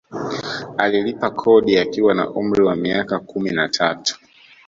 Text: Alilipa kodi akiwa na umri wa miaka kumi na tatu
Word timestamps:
Alilipa 0.77 1.29
kodi 1.31 1.77
akiwa 1.79 2.13
na 2.13 2.29
umri 2.29 2.61
wa 2.63 2.75
miaka 2.75 3.19
kumi 3.19 3.51
na 3.51 3.69
tatu 3.69 4.19